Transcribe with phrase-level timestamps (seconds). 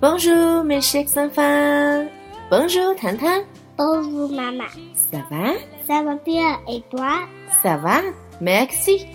[0.00, 2.08] Bonjour, mes chers enfants.
[2.52, 3.42] Bonjour, 糖糖。
[3.76, 4.68] Bonjour maman.
[4.94, 5.54] Ça va?
[5.88, 7.26] Ça va bien et toi?
[7.64, 8.02] Ça va?
[8.40, 9.08] Merci.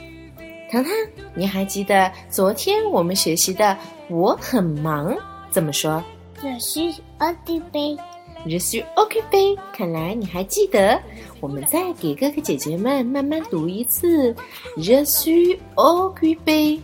[0.69, 0.91] 糖糖，
[1.35, 3.77] 你还记得昨天我们学习的
[4.11, 5.15] “我很忙”
[5.51, 6.03] 怎么说
[6.43, 7.97] Je suis occupée.
[8.45, 9.57] Je suis occupé。
[9.71, 11.01] 看来你还记得。
[11.39, 14.35] 我们再给哥哥姐姐们慢慢读一次
[14.75, 16.81] Je suis occupé。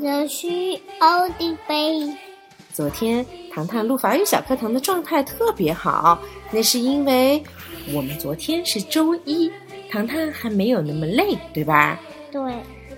[0.00, 2.14] Je suis occupée.
[2.74, 6.18] 昨天糖糖录法语小课堂的状态特别好，
[6.50, 7.40] 那是因为
[7.92, 9.48] 我们昨天是周一，
[9.88, 12.00] 糖糖还没有那么累，对吧？
[12.32, 12.52] 对，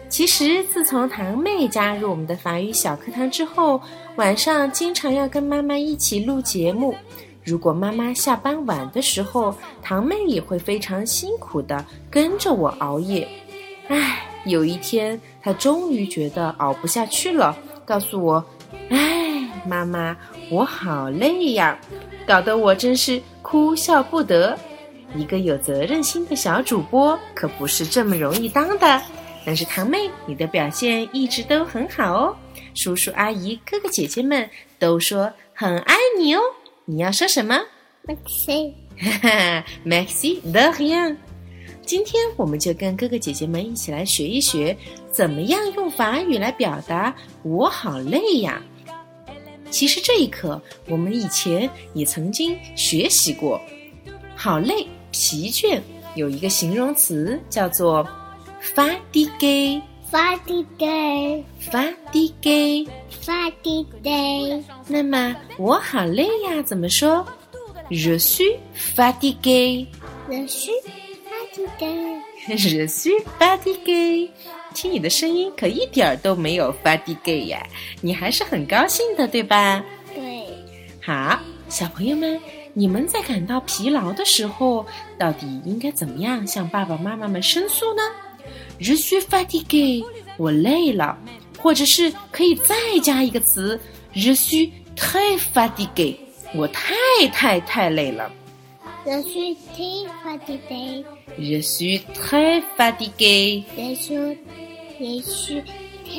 [0.09, 3.79] 其实自从堂妹加入我们的法语小课堂之后，
[4.17, 6.95] 晚上经常要跟妈妈一起录节目。
[7.45, 13.29] 如果妈妈下班晚的时候，堂妹也会非常辛苦的跟着我熬夜。
[13.89, 17.55] 唉，有一天她终于觉得熬不下去了，
[17.85, 18.56] 告诉我：“唉，
[19.67, 20.17] 妈妈，
[20.51, 21.79] 我好累呀！”
[22.27, 24.59] 搞得我真是哭笑不得。
[25.15, 29.03] 一个有责任心的小主播可不是这么容易当的。
[29.45, 32.37] 但是堂妹，你的表现一直都很好哦，
[32.75, 36.41] 叔叔阿姨、哥哥姐姐们都说很爱你哦。
[36.85, 37.57] 你要说什么
[38.07, 41.17] ？Maxi，哈哈，Maxi de rien。
[41.85, 44.77] 今天我们就跟哥哥姐姐们一起来学一学，
[45.13, 47.15] 怎么样用法语来表达
[47.45, 48.61] “我好累呀”。
[49.77, 53.61] 其实这一课我们以前也曾经学习过，
[54.35, 55.79] 好累、疲倦
[56.15, 58.09] 有一个形容词叫做
[58.75, 59.83] “fatigue”。
[60.11, 61.43] Fatiguée.
[61.71, 62.89] fatigue。
[63.23, 64.63] Fatiguée.
[64.89, 67.23] 那么我好累呀，怎么说
[67.91, 68.57] ？Je suis
[68.95, 69.87] fatigué。
[70.31, 70.71] Je suis
[71.29, 72.23] fatiguée.
[72.49, 74.31] Je suis fatigué。
[74.77, 77.67] 听你的声音可一点儿都没有 fatigué 呀，
[78.03, 79.83] 你还是很高兴的，对吧？
[80.15, 80.45] 对，
[81.01, 82.39] 好，小朋友们，
[82.75, 84.85] 你们在感到疲劳的时候，
[85.19, 88.03] 到底应该怎么样向爸爸妈妈们申诉呢
[88.79, 90.05] ？Je suis fatigué，
[90.37, 91.19] 我累了，
[91.59, 93.81] 或者是可以再加一个词
[94.15, 96.17] ，Je suis très fatigué，
[96.55, 96.95] 我太
[97.33, 98.31] 太太累了。
[99.07, 101.05] Je suis très fatiguée.
[101.39, 103.63] Je suis très fatigué。
[103.77, 103.95] Je
[104.99, 105.61] 也许
[106.05, 106.13] 太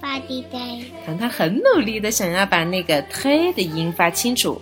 [0.00, 0.58] 发地给
[1.04, 4.60] 糖糖很努力的想要把那个 tai 的音发清楚。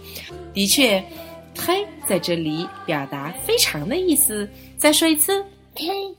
[0.53, 1.03] 的确
[1.55, 4.49] tai 在这里表达非常的意思。
[4.77, 5.45] 再说一次。
[5.75, 6.15] tai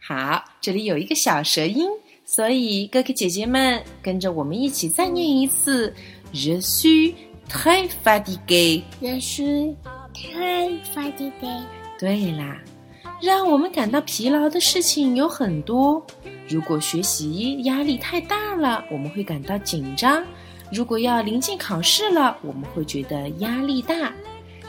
[0.00, 1.88] 好这里有一个小舌音。
[2.24, 5.94] 所以哥哥姐姐们跟着我们一起再念一次。
[6.32, 6.88] 热苏
[7.48, 8.82] tai 发地给。
[9.00, 9.42] 热苏
[10.12, 11.46] tai 发地给。
[11.98, 12.60] 对啦。
[13.20, 16.04] 让我们感到疲劳的事情有很多。
[16.48, 20.22] 如果学习压力太大了，我们会感到紧张；
[20.72, 24.12] 如果要临近考试了，我们会觉得压力大。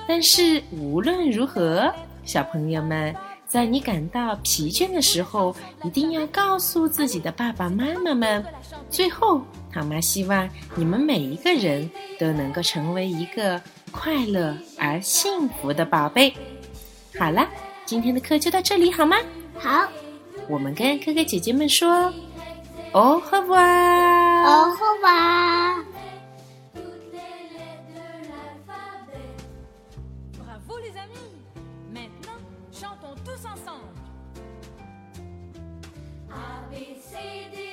[0.07, 3.15] 但是无论如何，小朋友们，
[3.47, 8.43] 在你感到疲倦的时候，一定要告诉自己的爸爸妈妈们。
[8.89, 9.41] 最后，
[9.71, 13.61] 唐妈希望你们每一个人都能够成为一个
[13.91, 16.33] 快乐而幸福的宝贝。
[17.17, 17.47] 好了，
[17.89, 19.17] 今天的课就到这里好吗？
[19.57, 19.89] 好，
[20.47, 22.13] 我们跟哥哥姐姐们说
[22.93, 24.77] ，au revoir，au。
[36.31, 37.17] A, B, C,
[37.51, 37.68] D.